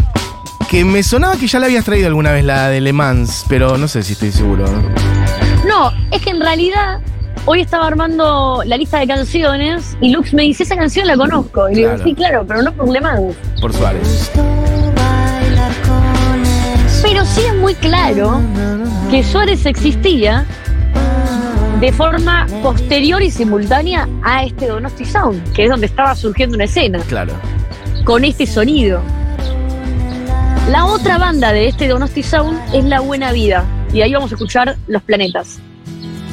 que 0.69 0.85
me 0.85 1.02
sonaba 1.02 1.37
que 1.37 1.47
ya 1.47 1.59
la 1.59 1.64
habías 1.64 1.87
traído 1.87 2.07
alguna 2.07 2.33
vez 2.33 2.45
la 2.45 2.69
de 2.69 2.83
Le 2.83 2.93
Mans, 2.93 3.47
pero 3.49 3.79
no 3.79 3.88
sé 3.88 4.02
si 4.02 4.12
estoy 4.12 4.31
seguro. 4.31 4.67
No, 5.67 5.91
es 6.11 6.21
que 6.21 6.33
en 6.33 6.41
realidad 6.43 7.00
hoy 7.47 7.61
estaba 7.61 7.87
armando 7.87 8.63
la 8.65 8.77
lista 8.77 8.99
de 8.99 9.07
canciones 9.07 9.97
y 10.01 10.11
Lux 10.11 10.33
me 10.35 10.43
dice, 10.43 10.63
esa 10.63 10.77
canción 10.77 11.07
la 11.07 11.17
conozco. 11.17 11.69
Y 11.69 11.75
le 11.75 11.81
digo, 11.83 12.05
sí, 12.05 12.15
claro, 12.15 12.45
pero 12.47 12.63
no 12.63 12.73
por 12.73 12.89
Le 12.89 13.01
Mans. 13.01 13.35
Por 13.61 13.73
Suárez. 13.73 14.31
Pero 17.03 17.25
sí 17.25 17.41
es 17.47 17.55
muy 17.57 17.75
claro 17.75 18.41
que 19.11 19.23
Suárez 19.25 19.67
existía 19.67 20.47
de 21.81 21.93
forma 21.93 22.47
posterior 22.63 23.21
y 23.23 23.31
simultánea 23.31 24.09
a 24.23 24.45
este 24.45 24.69
Donosti 24.69 25.05
Sound, 25.05 25.53
que 25.53 25.65
es 25.65 25.71
donde 25.71 25.87
estaba 25.87 26.15
surgiendo 26.15 26.55
una 26.55 26.65
escena, 26.65 27.01
Claro. 27.09 27.33
con 28.05 28.25
este 28.25 28.47
sonido. 28.47 29.01
La 30.71 30.87
otra 30.87 31.19
banda 31.19 31.53
de 31.53 31.67
este 31.69 31.89
Donosti 31.89 32.23
Sound 32.23 32.57
es 32.73 32.85
La 32.85 33.01
Buena 33.01 33.33
Vida, 33.33 33.65
y 33.93 34.01
ahí 34.03 34.15
vamos 34.15 34.31
a 34.31 34.37
escuchar 34.37 34.77
Los 34.87 35.03
Planetas. 35.03 35.59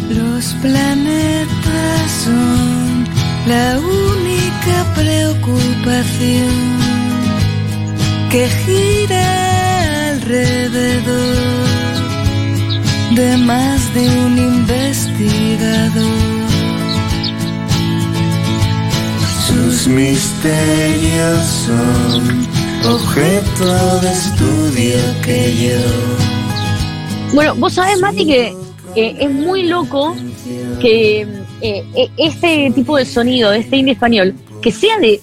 Los 0.08 0.54
planetas 0.62 2.12
son 2.24 3.06
la 3.48 3.80
única 3.80 4.94
preocupación 4.96 6.80
que 8.32 8.48
gira 8.48 10.10
alrededor 10.12 11.36
de 13.16 13.38
más 13.38 13.94
de 13.94 14.08
un 14.08 14.38
investigador. 14.38 16.04
Sus 19.48 19.88
misterios 19.88 21.40
son 21.66 22.48
objeto 22.86 24.00
de 24.02 24.12
estudio 24.12 24.98
que 25.24 25.56
yo 25.58 25.80
Bueno, 27.34 27.56
vos 27.56 27.74
sabés, 27.74 28.00
Mati, 28.00 28.26
que 28.26 28.56
eh, 28.96 29.16
es 29.20 29.32
muy 29.32 29.64
loco 29.64 30.16
que 30.82 31.22
eh, 31.62 31.84
eh, 31.96 32.10
este 32.18 32.72
tipo 32.74 32.98
de 32.98 33.06
sonido, 33.06 33.52
este 33.52 33.78
indie 33.78 33.94
español, 33.94 34.34
que 34.62 34.72
sea 34.72 34.98
de, 35.00 35.20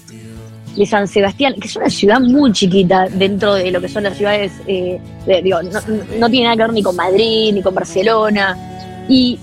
de 0.75 0.85
San 0.85 1.07
Sebastián, 1.07 1.55
que 1.59 1.67
es 1.67 1.75
una 1.75 1.89
ciudad 1.89 2.19
muy 2.19 2.51
chiquita 2.51 3.07
dentro 3.09 3.55
de 3.55 3.71
lo 3.71 3.81
que 3.81 3.89
son 3.89 4.03
las 4.03 4.17
ciudades, 4.17 4.51
eh, 4.67 4.99
no, 6.19 6.29
tiene 6.29 6.45
nada 6.45 6.55
que 6.55 6.61
ver 6.63 6.73
ni 6.73 6.83
con 6.83 6.95
Madrid, 6.95 7.53
ni 7.53 7.61
con 7.61 7.73
Barcelona, 7.73 8.55
y 9.09 9.39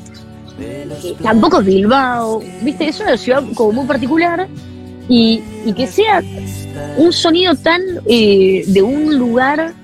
eh, 0.60 0.86
tampoco 1.22 1.60
es 1.60 1.66
Bilbao, 1.66 2.42
¿viste? 2.62 2.88
Es 2.88 3.00
una 3.00 3.16
ciudad 3.16 3.42
como 3.54 3.72
muy 3.72 3.86
particular, 3.86 4.46
y, 5.08 5.42
y 5.66 5.72
que 5.72 5.86
sea 5.86 6.22
un 6.96 7.12
sonido 7.12 7.54
tan 7.56 7.82
de 8.06 8.82
un 8.82 9.18
lugar 9.18 9.74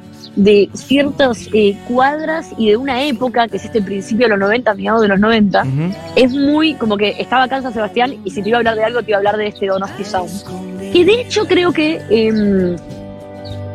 de 0.44 0.70
ciertas 0.72 1.48
eh, 1.52 1.76
cuadras 1.86 2.50
y 2.56 2.70
de 2.70 2.76
una 2.76 3.04
época, 3.04 3.46
que 3.46 3.58
es 3.58 3.64
este 3.66 3.82
principio 3.82 4.26
de 4.26 4.30
los 4.30 4.38
90, 4.38 4.74
mediados 4.74 5.02
de 5.02 5.08
los 5.08 5.20
90, 5.20 5.62
Ujú. 5.62 5.94
es 6.16 6.32
muy 6.32 6.74
como 6.74 6.96
que 6.96 7.14
estaba 7.18 7.44
acá 7.44 7.58
en 7.58 7.62
San 7.64 7.74
Sebastián 7.74 8.14
y 8.24 8.30
si 8.30 8.42
te 8.42 8.48
iba 8.48 8.56
a 8.56 8.60
hablar 8.60 8.76
de 8.76 8.84
algo, 8.84 9.02
te 9.02 9.10
iba 9.10 9.16
a 9.16 9.20
hablar 9.20 9.36
de 9.36 9.48
este 9.48 9.66
Donosti 9.66 10.04
Sound. 10.04 10.92
Que 10.92 11.04
de 11.04 11.20
hecho 11.20 11.46
creo 11.46 11.72
que 11.72 12.00
em, 12.08 12.76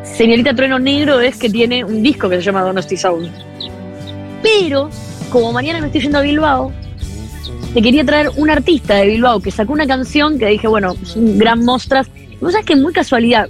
Señorita 0.04 0.56
Trueno 0.56 0.80
Negro 0.80 1.20
es 1.20 1.38
que 1.38 1.50
tiene 1.50 1.84
un 1.84 2.02
disco 2.02 2.30
que 2.30 2.38
se 2.38 2.42
llama 2.42 2.62
Donosti 2.64 2.98
Sound. 2.98 3.30
Pero, 4.42 4.90
como 5.30 5.52
mañana 5.52 5.80
me 5.82 5.88
estoy 5.88 6.02
yendo 6.02 6.18
a 6.18 6.22
Bilbao, 6.22 6.72
te 7.74 7.82
quería 7.82 8.04
traer 8.04 8.30
un 8.38 8.50
artista 8.50 8.96
de 8.96 9.08
Bilbao 9.08 9.40
que 9.40 9.52
sacó 9.52 9.74
una 9.74 9.86
canción 9.86 10.40
que 10.40 10.48
dije, 10.48 10.68
bueno, 10.68 10.94
es 11.02 11.16
un 11.16 11.38
gran 11.38 11.64
mostras. 11.64 12.08
Vos 12.42 12.54
sabés 12.54 12.66
que 12.66 12.76
muy 12.76 12.94
casualidad, 12.94 13.50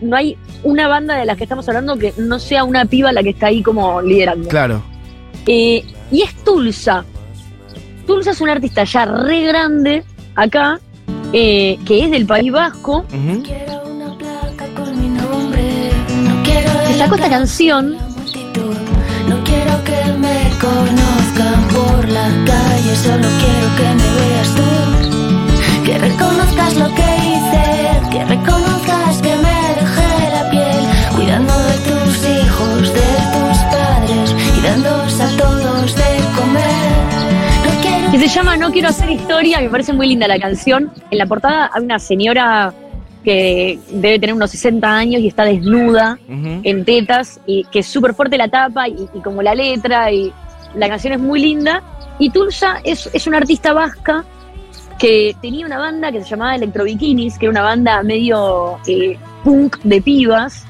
no 0.00 0.16
hay 0.16 0.36
una 0.62 0.88
banda 0.88 1.16
de 1.16 1.24
las 1.26 1.36
que 1.36 1.44
estamos 1.44 1.68
hablando 1.68 1.96
que 1.96 2.14
no 2.16 2.38
sea 2.38 2.64
una 2.64 2.84
piba 2.86 3.12
la 3.12 3.22
que 3.22 3.30
está 3.30 3.46
ahí 3.48 3.62
como 3.62 4.00
liderando. 4.00 4.48
Claro. 4.48 4.82
Eh, 5.46 5.84
y 6.10 6.22
es 6.22 6.34
Tulsa. 6.44 7.04
Tulsa 8.06 8.30
es 8.32 8.40
una 8.40 8.52
artista 8.52 8.84
ya 8.84 9.04
re 9.06 9.42
grande 9.42 10.04
acá, 10.34 10.78
eh, 11.32 11.78
que 11.86 12.04
es 12.04 12.10
del 12.10 12.26
País 12.26 12.50
Vasco, 12.52 13.04
Ujú. 13.08 13.42
Quiero 13.42 13.82
una 13.86 14.16
placa 14.18 14.66
con 14.74 15.00
mi 15.00 15.08
nombre. 15.08 15.90
No 16.22 16.42
quiero 16.42 16.70
que 16.86 16.94
sacó 16.94 17.14
esta 17.14 17.30
canción. 17.30 17.92
No 19.28 19.42
quiero 19.44 19.84
que 19.84 20.12
me 20.18 20.50
conozcan 20.60 21.68
por 21.68 22.08
la 22.08 22.28
calle. 22.46 22.96
Solo 22.96 23.26
quiero 23.40 23.76
que 23.76 23.94
me 23.94 24.08
veas 24.20 24.54
tú. 24.54 25.84
Que 25.84 25.98
reconozcas 25.98 26.76
lo 26.76 26.86
que 26.94 27.02
hice. 27.02 28.10
Que 28.12 28.24
reconozcas 28.26 28.73
que 38.14 38.28
se 38.28 38.28
llama 38.28 38.56
No 38.56 38.70
quiero 38.70 38.90
hacer 38.90 39.10
historia, 39.10 39.60
me 39.60 39.68
parece 39.68 39.92
muy 39.92 40.06
linda 40.06 40.28
la 40.28 40.38
canción. 40.38 40.92
En 41.10 41.18
la 41.18 41.26
portada 41.26 41.68
hay 41.74 41.82
una 41.82 41.98
señora 41.98 42.72
que 43.24 43.80
debe 43.90 44.20
tener 44.20 44.36
unos 44.36 44.52
60 44.52 44.88
años 44.88 45.20
y 45.20 45.26
está 45.26 45.42
desnuda 45.42 46.16
en 46.28 46.84
tetas 46.84 47.40
y 47.44 47.64
que 47.64 47.80
es 47.80 47.86
súper 47.88 48.14
fuerte 48.14 48.38
la 48.38 48.46
tapa 48.46 48.88
y, 48.88 49.08
y 49.14 49.20
como 49.20 49.42
la 49.42 49.52
letra 49.56 50.12
y 50.12 50.32
la 50.76 50.88
canción 50.88 51.14
es 51.14 51.18
muy 51.18 51.40
linda. 51.40 51.82
Y 52.20 52.30
Tulsa 52.30 52.80
es, 52.84 53.10
es 53.12 53.26
una 53.26 53.38
artista 53.38 53.72
vasca 53.72 54.24
que 54.96 55.34
tenía 55.42 55.66
una 55.66 55.78
banda 55.78 56.12
que 56.12 56.22
se 56.22 56.28
llamaba 56.28 56.54
Electro 56.54 56.84
Bikinis, 56.84 57.36
que 57.36 57.46
era 57.46 57.50
una 57.50 57.62
banda 57.62 58.00
medio 58.04 58.76
eh, 58.86 59.18
punk 59.42 59.78
de 59.82 60.00
pibas, 60.00 60.64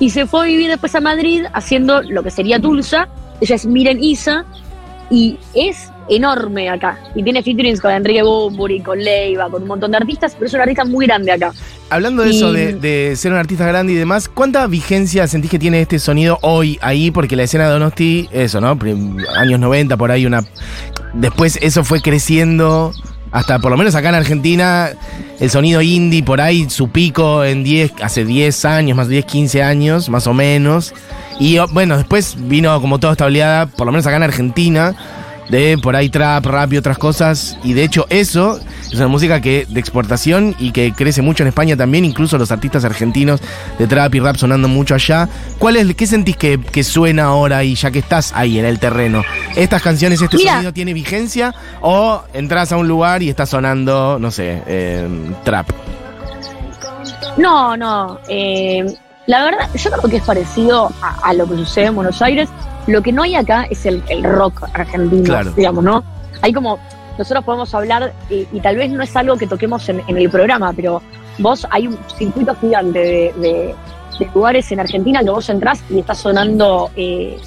y 0.00 0.10
se 0.10 0.26
fue 0.26 0.40
a 0.40 0.44
vivir 0.46 0.68
después 0.68 0.96
a 0.96 1.00
Madrid 1.00 1.44
haciendo 1.52 2.02
lo 2.02 2.24
que 2.24 2.32
sería 2.32 2.58
Tulsa. 2.58 3.08
Ella 3.40 3.54
es 3.54 3.66
Miren 3.66 4.02
Isa 4.02 4.44
y 5.12 5.38
es 5.54 5.90
enorme 6.08 6.68
acá. 6.68 6.98
Y 7.14 7.22
tiene 7.22 7.42
featurings 7.42 7.80
con 7.80 7.92
Enrique 7.92 8.22
Bumburi, 8.22 8.80
con 8.80 8.98
Leiva, 8.98 9.48
con 9.50 9.62
un 9.62 9.68
montón 9.68 9.90
de 9.92 9.98
artistas, 9.98 10.32
pero 10.34 10.46
es 10.46 10.54
una 10.54 10.62
artista 10.64 10.84
muy 10.84 11.06
grande 11.06 11.30
acá. 11.30 11.52
Hablando 11.90 12.22
de 12.22 12.30
Y- 12.32 12.36
eso, 12.36 12.52
de, 12.52 12.72
de 12.72 13.14
ser 13.16 13.30
un 13.32 13.38
artista 13.38 13.66
grande 13.66 13.92
y 13.92 13.96
demás, 13.96 14.28
¿cuánta 14.28 14.66
vigencia 14.66 15.26
sentís 15.28 15.50
que 15.50 15.58
tiene 15.58 15.80
este 15.82 15.98
sonido 15.98 16.38
hoy 16.42 16.78
ahí? 16.82 17.10
Porque 17.10 17.36
la 17.36 17.42
escena 17.44 17.64
de 17.66 17.70
Donosti, 17.70 18.28
eso, 18.32 18.60
¿no? 18.60 18.76
Años 19.36 19.60
90, 19.60 19.96
por 19.96 20.10
ahí 20.10 20.26
una... 20.26 20.42
Después 21.14 21.58
eso 21.60 21.84
fue 21.84 22.00
creciendo 22.00 22.92
hasta, 23.30 23.58
por 23.58 23.70
lo 23.70 23.76
menos 23.76 23.94
acá 23.94 24.08
en 24.08 24.14
Argentina, 24.14 24.90
el 25.40 25.50
sonido 25.50 25.80
indie, 25.82 26.22
por 26.22 26.40
ahí 26.40 26.68
su 26.70 26.88
pico 26.90 27.44
en 27.44 27.62
10, 27.64 27.92
hace 28.02 28.24
10 28.24 28.64
años, 28.64 28.96
más 28.96 29.08
10, 29.08 29.24
15 29.26 29.62
años, 29.62 30.08
más 30.08 30.26
o 30.26 30.34
menos. 30.34 30.94
Y 31.38 31.58
bueno, 31.72 31.96
después 31.96 32.36
vino 32.38 32.80
como 32.80 32.98
toda 32.98 33.12
esta 33.14 33.24
oleada, 33.26 33.66
por 33.66 33.86
lo 33.86 33.92
menos 33.92 34.06
acá 34.06 34.16
en 34.16 34.22
Argentina, 34.22 34.94
de 35.48 35.76
por 35.82 35.96
ahí 35.96 36.08
trap, 36.08 36.46
rap 36.46 36.72
y 36.72 36.76
otras 36.76 36.98
cosas. 36.98 37.58
Y 37.64 37.72
de 37.72 37.84
hecho 37.84 38.06
eso 38.10 38.60
es 38.86 38.94
una 38.94 39.08
música 39.08 39.40
que 39.40 39.66
de 39.68 39.80
exportación 39.80 40.54
y 40.58 40.70
que 40.70 40.92
crece 40.92 41.20
mucho 41.20 41.42
en 41.42 41.48
España 41.48 41.76
también, 41.76 42.04
incluso 42.04 42.38
los 42.38 42.52
artistas 42.52 42.84
argentinos 42.84 43.40
de 43.78 43.86
trap 43.86 44.14
y 44.14 44.20
rap 44.20 44.36
sonando 44.36 44.68
mucho 44.68 44.94
allá. 44.94 45.28
¿Cuál 45.58 45.76
es, 45.76 45.94
¿Qué 45.94 46.06
sentís 46.06 46.36
que, 46.36 46.60
que 46.60 46.84
suena 46.84 47.24
ahora 47.24 47.64
y 47.64 47.74
ya 47.74 47.90
que 47.90 47.98
estás 47.98 48.32
ahí 48.34 48.58
en 48.58 48.64
el 48.64 48.78
terreno? 48.78 49.22
¿Estas 49.56 49.82
canciones, 49.82 50.22
este 50.22 50.36
Mira. 50.36 50.54
sonido 50.54 50.72
tiene 50.72 50.94
vigencia 50.94 51.54
o 51.80 52.22
entras 52.34 52.72
a 52.72 52.76
un 52.76 52.86
lugar 52.86 53.22
y 53.22 53.28
está 53.28 53.46
sonando, 53.46 54.18
no 54.20 54.30
sé, 54.30 54.62
eh, 54.66 55.08
trap? 55.44 55.68
No, 57.36 57.76
no. 57.76 58.20
eh, 58.28 58.84
la 59.26 59.44
verdad, 59.44 59.68
yo 59.74 59.90
creo 59.90 60.10
que 60.10 60.16
es 60.16 60.22
parecido 60.24 60.90
a, 61.00 61.28
a 61.28 61.32
lo 61.34 61.46
que 61.48 61.56
sucede 61.56 61.86
en 61.86 61.94
Buenos 61.96 62.20
Aires. 62.22 62.48
Lo 62.86 63.00
que 63.02 63.12
no 63.12 63.22
hay 63.22 63.34
acá 63.36 63.66
es 63.70 63.86
el, 63.86 64.02
el 64.08 64.24
rock 64.24 64.64
argentino, 64.74 65.22
Claro. 65.24 65.52
digamos, 65.52 65.84
¿no? 65.84 66.02
Hay 66.40 66.52
como, 66.52 66.78
nosotros 67.16 67.44
podemos 67.44 67.72
hablar, 67.74 68.12
y, 68.28 68.46
y 68.52 68.60
tal 68.60 68.76
vez 68.76 68.90
no 68.90 69.02
es 69.02 69.14
algo 69.16 69.36
que 69.36 69.46
toquemos 69.46 69.88
en, 69.88 70.02
en 70.08 70.16
el 70.18 70.28
programa, 70.28 70.72
pero 70.72 71.00
vos 71.38 71.66
hay 71.70 71.86
un 71.86 71.96
circuito 72.18 72.54
gigante 72.60 72.98
de, 72.98 73.34
de- 73.38 73.74
de 74.18 74.28
lugares 74.34 74.70
en 74.72 74.78
Argentina 74.80 75.20
que 75.24 75.30
vos 75.30 75.48
entrás 75.48 75.82
y 75.88 76.00
está 76.00 76.14
sonando, 76.14 76.90
eh, 76.96 77.38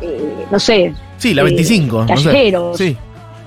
eh, 0.00 0.46
no 0.50 0.58
sé, 0.58 0.92
Sí, 1.18 1.32
la 1.34 1.42
Eh, 1.42 1.44
25. 1.44 2.04
no 2.08 2.16
sé. 2.16 2.52
Sí. 2.76 2.96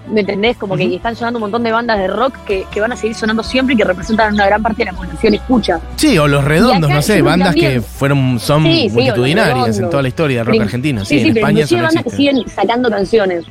¿Me 0.09 0.21
entendés? 0.21 0.57
Como 0.57 0.75
que 0.75 0.95
están 0.95 1.15
sonando 1.15 1.37
un 1.37 1.41
montón 1.41 1.63
de 1.63 1.71
bandas 1.71 1.97
de 1.99 2.07
rock 2.07 2.37
que, 2.45 2.65
que 2.71 2.79
van 2.79 2.91
a 2.91 2.95
seguir 2.95 3.15
sonando 3.15 3.43
siempre 3.43 3.75
y 3.75 3.77
que 3.77 3.83
representan 3.83 4.33
una 4.33 4.45
gran 4.45 4.61
parte 4.61 4.83
de 4.83 4.91
la 4.91 4.97
población 4.97 5.33
escucha. 5.33 5.79
Sí, 5.97 6.17
o 6.17 6.27
los 6.27 6.43
redondos, 6.43 6.89
no 6.89 7.01
sé, 7.01 7.21
bandas 7.21 7.49
también. 7.49 7.73
que 7.73 7.81
fueron, 7.81 8.39
son 8.39 8.63
Sí, 8.63 8.89
sí, 8.89 8.95
multitudinarias 8.95 9.79
en 9.79 9.89
toda 9.89 10.01
la 10.01 10.07
historia 10.07 10.37
del 10.39 10.47
rock 10.47 10.61
argentino. 10.61 11.03
Sí, 11.05 11.19
en 11.19 11.23
pero 11.33 11.35
España 11.39 11.51
inclusive 11.59 11.81
bandas 11.81 12.03
que 12.03 12.09
siguen 12.09 12.49
sacando 12.49 12.89
canciones. 12.89 13.45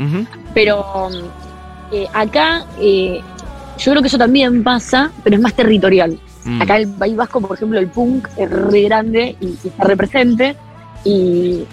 Pero 0.54 1.08
eh, 1.92 2.06
acá 2.12 2.64
eh, 2.80 3.20
yo 3.78 3.92
creo 3.92 4.02
que 4.02 4.08
eso 4.08 4.18
también 4.18 4.62
pasa, 4.64 5.10
pero 5.22 5.36
es 5.36 5.42
más 5.42 5.54
territorial. 5.54 6.18
Mm. 6.44 6.62
Acá 6.62 6.76
el 6.78 6.88
País 6.88 7.16
Vasco, 7.16 7.40
por 7.40 7.56
ejemplo, 7.56 7.78
el 7.78 7.88
punk 7.88 8.28
es 8.36 8.48
re 8.50 8.82
grande 8.82 9.36
y, 9.40 9.46
y 9.62 9.68
está 9.68 9.84
re 9.84 9.96
presente. 9.96 10.56
Y, 11.04 11.64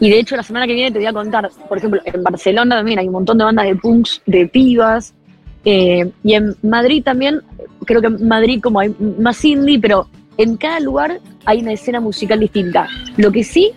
y 0.00 0.10
de 0.10 0.18
hecho, 0.18 0.36
la 0.36 0.42
semana 0.42 0.66
que 0.66 0.74
viene 0.74 0.90
te 0.90 0.98
voy 0.98 1.06
a 1.06 1.12
contar, 1.12 1.50
por 1.68 1.78
ejemplo, 1.78 2.00
en 2.04 2.22
Barcelona 2.22 2.76
también 2.76 2.98
hay 2.98 3.06
un 3.06 3.12
montón 3.12 3.38
de 3.38 3.44
bandas 3.44 3.66
de 3.66 3.76
punks, 3.76 4.22
de 4.26 4.46
pibas. 4.46 5.14
eh, 5.64 6.10
y 6.22 6.34
en 6.34 6.54
Madrid 6.62 7.02
también, 7.02 7.40
creo 7.84 8.00
que 8.00 8.06
en 8.06 8.28
Madrid 8.28 8.60
como 8.62 8.78
hay 8.80 8.94
más 9.18 9.44
indie, 9.44 9.80
pero 9.80 10.06
en 10.38 10.56
cada 10.56 10.78
lugar 10.80 11.18
hay 11.44 11.60
una 11.60 11.72
escena 11.72 11.98
musical 12.00 12.38
distinta. 12.40 12.86
Lo 13.16 13.32
que 13.32 13.42
sí, 13.42 13.72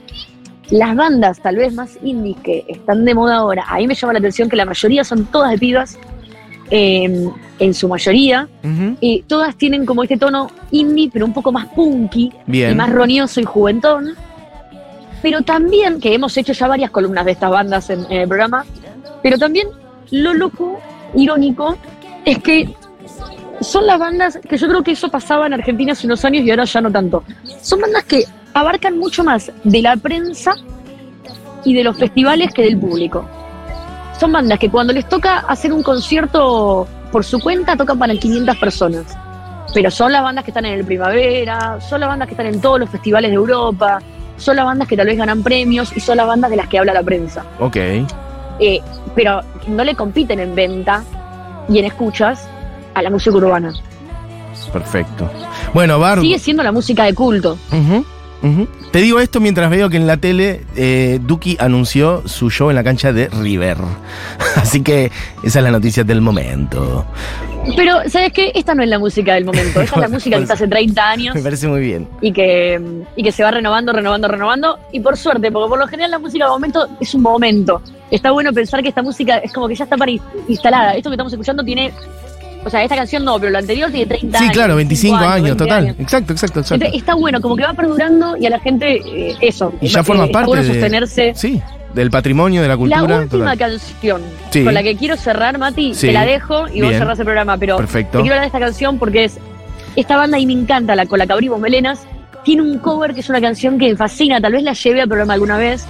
las 0.69 0.95
bandas 0.95 1.41
tal 1.41 1.55
vez 1.55 1.73
más 1.73 1.97
indies 2.03 2.37
que 2.43 2.63
están 2.67 3.05
de 3.05 3.15
moda 3.15 3.37
ahora, 3.37 3.63
a 3.67 3.77
mí 3.77 3.87
me 3.87 3.95
llama 3.95 4.13
la 4.13 4.19
atención 4.19 4.49
que 4.49 4.55
la 4.55 4.65
mayoría 4.65 5.03
son 5.03 5.25
todas 5.25 5.49
de 5.51 5.57
pibas, 5.57 5.97
eh, 6.69 7.27
en 7.57 7.73
su 7.73 7.87
mayoría, 7.87 8.47
Ujú. 8.63 8.95
y 9.01 9.23
todas 9.23 9.55
tienen 9.55 9.85
como 9.85 10.03
este 10.03 10.17
tono 10.17 10.51
indie, 10.71 11.09
pero 11.11 11.25
un 11.25 11.33
poco 11.33 11.51
más 11.51 11.65
punky, 11.67 12.31
Bien. 12.45 12.71
y 12.71 12.75
más 12.75 12.89
roñoso 12.91 13.39
y 13.41 13.45
juventón. 13.45 14.13
Pero 15.21 15.41
también, 15.41 15.99
que 15.99 16.13
hemos 16.13 16.35
hecho 16.37 16.53
ya 16.53 16.67
varias 16.67 16.91
columnas 16.91 17.25
de 17.25 17.31
estas 17.31 17.49
bandas 17.49 17.89
en, 17.89 18.05
en 18.09 18.21
el 18.21 18.27
programa, 18.27 18.65
pero 19.21 19.37
también 19.37 19.67
lo 20.11 20.33
loco, 20.33 20.79
irónico, 21.15 21.77
es 22.25 22.39
que 22.39 22.75
son 23.61 23.85
las 23.85 23.99
bandas 23.99 24.39
que 24.47 24.57
yo 24.57 24.67
creo 24.67 24.83
que 24.83 24.91
eso 24.91 25.09
pasaba 25.09 25.47
en 25.47 25.53
Argentina 25.53 25.91
hace 25.91 26.07
unos 26.07 26.23
años 26.23 26.43
y 26.43 26.49
ahora 26.51 26.63
ya 26.63 26.81
no 26.81 26.91
tanto. 26.91 27.23
Son 27.61 27.81
bandas 27.81 28.03
que 28.05 28.23
abarcan 28.53 28.97
mucho 28.97 29.23
más 29.23 29.51
de 29.63 29.81
la 29.81 29.95
prensa 29.97 30.55
y 31.65 31.73
de 31.73 31.83
los 31.83 31.97
festivales 31.97 32.53
que 32.53 32.63
del 32.63 32.79
público. 32.79 33.25
Son 34.19 34.31
bandas 34.31 34.59
que 34.59 34.69
cuando 34.69 34.93
les 34.93 35.07
toca 35.07 35.39
hacer 35.39 35.73
un 35.73 35.83
concierto 35.83 36.87
por 37.11 37.23
su 37.23 37.39
cuenta 37.39 37.75
tocan 37.75 37.97
para 37.99 38.15
500 38.15 38.57
personas. 38.57 39.17
Pero 39.73 39.91
son 39.91 40.11
las 40.11 40.23
bandas 40.23 40.43
que 40.43 40.51
están 40.51 40.65
en 40.65 40.79
el 40.79 40.85
primavera, 40.85 41.79
son 41.81 41.99
las 41.99 42.09
bandas 42.09 42.27
que 42.27 42.33
están 42.33 42.47
en 42.47 42.59
todos 42.59 42.79
los 42.79 42.89
festivales 42.89 43.29
de 43.29 43.35
Europa, 43.35 43.99
son 44.39 44.55
las 44.55 44.65
bandas 44.65 44.87
que 44.87 44.97
tal 44.97 45.07
vez 45.07 45.17
ganan 45.17 45.43
premios 45.43 45.95
y 45.95 45.99
son 45.99 46.17
las 46.17 46.27
bandas 46.27 46.49
de 46.49 46.57
las 46.57 46.67
que 46.67 46.79
habla 46.79 46.93
la 46.93 47.03
prensa. 47.03 47.45
Ok. 47.59 47.75
Eh, 48.59 48.81
pero 49.15 49.41
no 49.67 49.83
le 49.83 49.95
compiten 49.95 50.39
en 50.39 50.55
venta 50.55 51.03
y 51.69 51.79
en 51.79 51.85
escuchas 51.85 52.47
a 52.93 53.01
la 53.01 53.09
música 53.09 53.35
urbana. 53.35 53.73
Perfecto. 54.73 55.29
Bueno, 55.73 55.99
Bar. 55.99 56.19
Sigue 56.21 56.39
siendo 56.39 56.63
la 56.63 56.71
música 56.71 57.05
de 57.05 57.13
culto. 57.13 57.57
Te 58.91 58.99
digo 58.99 59.19
esto 59.19 59.39
mientras 59.39 59.69
veo 59.69 59.89
que 59.89 59.97
en 59.97 60.07
la 60.07 60.17
tele 60.17 60.61
eh, 60.75 61.19
Duki 61.21 61.57
anunció 61.59 62.23
su 62.27 62.49
show 62.49 62.69
en 62.69 62.75
la 62.75 62.83
cancha 62.83 63.11
de 63.11 63.27
River. 63.27 63.77
Así 64.55 64.81
que 64.81 65.11
esa 65.43 65.59
es 65.59 65.63
la 65.63 65.71
noticia 65.71 66.03
del 66.03 66.21
momento. 66.21 67.05
Pero, 67.75 67.97
¿sabes 68.07 68.31
qué? 68.33 68.51
Esta 68.55 68.73
no 68.73 68.81
es 68.81 68.89
la 68.89 68.97
música 68.97 69.33
del 69.33 69.43
momento. 69.45 69.81
Esta 69.81 69.95
es 69.97 70.01
la 70.01 70.07
música 70.15 70.37
que 70.37 70.43
está 70.43 70.53
hace 70.55 70.67
30 70.67 71.09
años 71.09 71.35
Me 71.35 71.41
parece 71.41 71.67
muy 71.67 71.81
bien. 71.81 72.07
y 72.21 72.31
que, 72.31 72.81
y 73.15 73.21
que 73.23 73.31
se 73.31 73.43
va 73.43 73.51
renovando, 73.51 73.91
renovando, 73.91 74.27
renovando. 74.29 74.79
Y 74.93 75.01
por 75.01 75.17
suerte, 75.17 75.51
porque 75.51 75.69
por 75.69 75.77
lo 75.79 75.87
general 75.87 76.11
la 76.11 76.19
música 76.19 76.45
de 76.45 76.51
momento 76.51 76.87
es 76.99 77.13
un 77.13 77.21
momento. 77.21 77.81
Está 78.09 78.31
bueno 78.31 78.53
pensar 78.53 78.81
que 78.81 78.89
esta 78.89 79.03
música 79.03 79.37
es 79.39 79.51
como 79.53 79.67
que 79.67 79.75
ya 79.75 79.83
está 79.83 79.97
para 79.97 80.09
in- 80.11 80.21
instalada. 80.47 80.93
Esto 80.95 81.09
que 81.09 81.15
estamos 81.15 81.33
escuchando 81.33 81.63
tiene. 81.63 81.91
O 82.65 82.69
sea, 82.69 82.83
esta 82.83 82.95
canción 82.95 83.23
no, 83.23 83.39
pero 83.39 83.51
la 83.51 83.59
anterior 83.59 83.89
tiene 83.89 84.05
30 84.05 84.37
Sí, 84.37 84.43
años. 84.43 84.53
claro, 84.53 84.75
25 84.75 85.15
años, 85.17 85.43
20 85.43 85.55
total. 85.63 85.83
años. 85.85 85.95
Exacto, 85.99 86.33
exacto, 86.33 86.59
exacto. 86.59 86.75
Entonces, 86.75 86.99
está 86.99 87.15
bueno, 87.15 87.39
como 87.41 87.55
que 87.55 87.63
va 87.63 87.73
perdurando 87.73 88.35
y 88.37 88.45
a 88.45 88.49
la 88.49 88.59
gente 88.59 89.01
eh, 89.05 89.35
eso. 89.41 89.73
Y 89.79 89.87
ya 89.87 90.01
eh, 90.01 90.03
forma 90.03 90.27
parte 90.27 90.47
bueno 90.47 90.63
de. 90.63 90.69
sostenerse. 90.69 91.33
Sí, 91.35 91.61
del 91.93 92.11
patrimonio, 92.11 92.61
de 92.61 92.67
la 92.67 92.73
La 92.73 92.77
cultura. 92.77 93.03
última 93.19 93.51
total. 93.53 93.57
canción 93.57 94.21
Sí. 94.51 94.63
con 94.63 94.73
la 94.73 94.83
que 94.83 94.95
quiero 94.97 95.15
cerrar, 95.15 95.57
Mati, 95.57 95.93
Sí. 95.95 96.07
te 96.07 96.13
la 96.13 96.25
dejo 96.25 96.67
y 96.67 96.81
vos 96.81 96.89
Bien. 96.89 96.99
cerrás 96.99 97.17
el 97.19 97.25
programa, 97.25 97.57
pero 97.57 97.77
Perfecto. 97.77 98.17
te 98.19 98.21
quiero 98.23 98.35
hablar 98.35 98.41
de 98.41 98.47
esta 98.47 98.59
canción 98.59 98.99
porque 98.99 99.23
es 99.23 99.39
esta 99.95 100.17
banda 100.17 100.37
y 100.37 100.45
me 100.45 100.53
encanta, 100.53 100.95
la 100.95 101.05
con 101.05 101.17
la 101.17 101.25
que 101.25 101.33
abrimos 101.33 101.59
Melenas, 101.59 102.01
tiene 102.43 102.61
un 102.61 102.77
cover 102.79 103.13
que 103.13 103.21
es 103.21 103.29
una 103.29 103.41
canción 103.41 103.77
que 103.79 103.89
me 103.89 103.95
fascina, 103.95 104.39
tal 104.41 104.51
vez 104.53 104.63
la 104.63 104.73
llevé 104.73 105.01
al 105.01 105.07
programa 105.07 105.33
alguna 105.33 105.57
vez. 105.57 105.85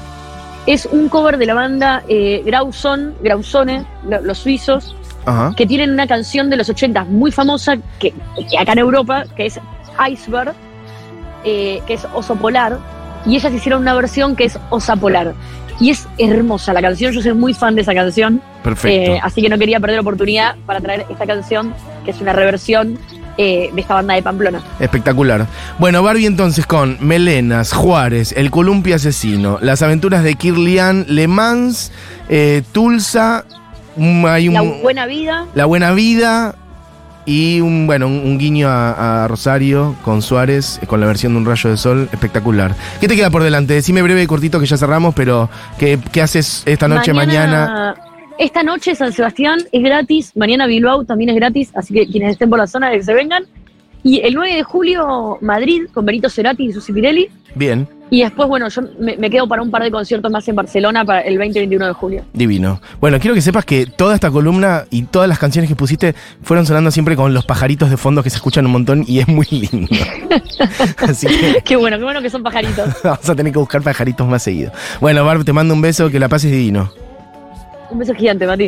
Es 0.67 0.87
un 0.91 1.09
cover 1.09 1.37
de 1.37 1.45
la 1.47 1.53
banda 1.53 2.03
eh, 2.07 2.43
Grauson, 2.45 3.15
Grausone, 3.21 3.85
lo- 4.07 4.21
los 4.21 4.37
suizos, 4.37 4.95
Ajá. 5.29 5.53
que 5.55 5.65
tienen 5.65 5.91
una 5.91 6.07
canción 6.07 6.49
de 6.49 6.57
los 6.57 6.69
80 6.69 7.05
muy 7.05 7.31
famosa, 7.31 7.77
que, 7.99 8.13
que 8.49 8.57
acá 8.57 8.73
en 8.73 8.79
Europa, 8.79 9.23
que 9.35 9.45
es 9.45 9.59
Iceberg, 10.11 10.53
eh, 11.43 11.81
que 11.87 11.93
es 11.93 12.05
Oso 12.13 12.35
Polar, 12.35 12.77
y 13.25 13.35
ellas 13.35 13.53
hicieron 13.53 13.81
una 13.81 13.93
versión 13.93 14.35
que 14.35 14.45
es 14.45 14.59
Osa 14.69 14.95
Polar. 14.95 15.33
Y 15.81 15.91
es 15.91 16.07
hermosa 16.17 16.73
la 16.73 16.81
canción, 16.81 17.13
yo 17.13 17.21
soy 17.21 17.33
muy 17.33 17.53
fan 17.53 17.73
de 17.75 17.81
esa 17.83 17.93
canción, 17.93 18.41
Perfecto. 18.63 19.13
eh, 19.13 19.19
así 19.23 19.41
que 19.41 19.47
no 19.47 19.57
quería 19.57 19.79
perder 19.79 19.95
la 19.95 20.01
oportunidad 20.01 20.55
para 20.65 20.81
traer 20.81 21.05
esta 21.09 21.25
canción, 21.25 21.73
que 22.03 22.11
es 22.11 22.19
una 22.19 22.33
reversión 22.33 22.99
eh, 23.37 23.69
de 23.73 23.79
esta 23.79 23.93
banda 23.93 24.15
de 24.15 24.21
Pamplona. 24.21 24.61
Espectacular. 24.81 25.47
Bueno, 25.77 26.03
Barbie 26.03 26.25
entonces 26.25 26.65
con 26.65 26.97
Melenas, 26.99 27.71
Juárez, 27.71 28.33
El 28.35 28.51
Columpio 28.51 28.95
Asesino, 28.95 29.57
Las 29.61 29.81
aventuras 29.81 30.21
de 30.25 30.35
Kirlian, 30.35 31.05
Le 31.07 31.29
Mans, 31.29 31.93
eh, 32.27 32.61
Tulsa, 32.73 33.45
un- 33.99 34.25
hay 34.27 34.47
un, 34.47 34.53
La 34.55 34.61
buena 34.61 35.05
vida, 35.05 35.45
La 35.53 35.65
Buena 35.65 35.91
Vida 35.91 36.55
y 37.25 37.61
un, 37.61 37.85
bueno, 37.85 38.07
un, 38.07 38.21
un 38.25 38.37
guiño 38.39 38.67
a, 38.69 39.23
a 39.23 39.27
Rosario 39.27 39.95
con 40.03 40.21
Suárez, 40.21 40.79
eh, 40.81 40.87
con 40.87 40.99
la 40.99 41.05
versión 41.05 41.33
de 41.33 41.39
Un 41.39 41.45
Rayo 41.45 41.69
de 41.69 41.77
Sol, 41.77 42.09
espectacular. 42.11 42.73
¿Qué 42.99 43.07
te 43.07 43.15
queda 43.15 43.29
por 43.29 43.43
delante? 43.43 43.73
Decime 43.73 44.01
breve 44.01 44.23
y 44.23 44.27
cortito 44.27 44.59
que 44.59 44.65
ya 44.65 44.77
cerramos, 44.77 45.13
pero 45.13 45.49
¿qué, 45.77 45.99
qué 46.11 46.21
haces 46.21 46.63
esta 46.65 46.87
noche, 46.87 47.13
mañana? 47.13 47.95
Esta 48.39 48.63
noche 48.63 48.95
San 48.95 49.11
Sebastián 49.11 49.59
es 49.71 49.83
gratis, 49.83 50.31
mañana 50.35 50.65
Bilbao 50.65 51.03
también 51.03 51.29
es 51.29 51.35
gratis, 51.35 51.71
así 51.75 51.93
que 51.93 52.07
quienes 52.07 52.31
estén 52.31 52.49
por 52.49 52.57
la 52.57 52.67
zona 52.67 52.89
que 52.91 53.03
se 53.03 53.13
vengan. 53.13 53.43
Y 54.03 54.19
el 54.21 54.33
9 54.33 54.55
de 54.55 54.63
julio 54.63 55.37
Madrid 55.41 55.83
con 55.93 56.05
Benito 56.05 56.29
Cerati 56.29 56.65
y 56.65 56.71
Susi 56.71 56.93
Pirelli. 56.93 57.29
Bien, 57.55 57.87
Y 58.11 58.21
después, 58.21 58.47
bueno, 58.47 58.69
yo 58.69 58.81
me, 58.99 59.17
me 59.17 59.29
quedo 59.29 59.47
para 59.47 59.61
un 59.61 59.71
par 59.71 59.83
de 59.83 59.91
conciertos 59.91 60.31
más 60.31 60.47
en 60.47 60.55
Barcelona 60.55 61.03
para 61.03 61.21
el 61.21 61.37
20 61.37 61.57
y 61.59 61.61
21 61.63 61.87
de 61.87 61.93
julio. 61.93 62.25
divino. 62.33 62.79
Bueno, 63.01 63.19
quiero 63.19 63.33
que 63.33 63.41
sepas 63.41 63.65
que 63.65 63.85
toda 63.87 64.15
esta 64.15 64.29
columna 64.31 64.85
y 64.91 65.03
todas 65.03 65.27
las 65.27 65.39
canciones 65.39 65.67
que 65.69 65.75
pusiste 65.75 66.13
fueron 66.43 66.65
sonando 66.65 66.91
siempre 66.91 67.15
con 67.15 67.33
los 67.33 67.45
pajaritos 67.45 67.89
de 67.89 67.97
fondo 67.97 68.21
que 68.23 68.29
se 68.29 68.37
escuchan 68.37 68.65
un 68.67 68.71
montón 68.71 69.03
y 69.07 69.19
es 69.19 69.27
muy 69.27 69.47
lindo. 69.49 69.87
Así 70.97 71.27
que 71.27 71.61
Qué 71.65 71.75
bueno, 71.75 71.97
qué 71.97 72.03
bueno 72.03 72.21
que 72.21 72.29
son 72.29 72.43
pajaritos. 72.43 72.87
vamos 73.03 73.29
a 73.29 73.35
tener 73.35 73.51
que 73.51 73.59
buscar 73.59 73.81
pajaritos 73.81 74.27
más 74.27 74.43
seguido. 74.43 74.71
Bueno, 75.01 75.25
Barb, 75.25 75.43
te 75.43 75.53
mando 75.53 75.73
un 75.73 75.81
beso, 75.81 76.09
que 76.09 76.19
la 76.19 76.29
pases 76.29 76.51
divino. 76.51 76.91
Un 77.89 77.97
beso 77.97 78.13
gigante, 78.13 78.45
Mati. 78.45 78.67